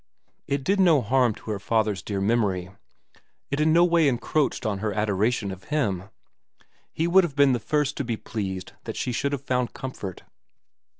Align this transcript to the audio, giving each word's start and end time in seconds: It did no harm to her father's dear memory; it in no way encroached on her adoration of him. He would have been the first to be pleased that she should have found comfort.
It 0.47 0.63
did 0.63 0.79
no 0.79 0.99
harm 1.03 1.35
to 1.35 1.51
her 1.51 1.59
father's 1.59 2.01
dear 2.01 2.19
memory; 2.19 2.71
it 3.51 3.59
in 3.59 3.71
no 3.71 3.85
way 3.85 4.07
encroached 4.07 4.65
on 4.65 4.79
her 4.79 4.91
adoration 4.95 5.51
of 5.51 5.65
him. 5.65 6.09
He 6.91 7.05
would 7.05 7.23
have 7.23 7.35
been 7.35 7.53
the 7.53 7.59
first 7.59 7.97
to 7.97 8.03
be 8.03 8.17
pleased 8.17 8.73
that 8.85 8.97
she 8.97 9.11
should 9.11 9.31
have 9.31 9.43
found 9.45 9.73
comfort. 9.73 10.23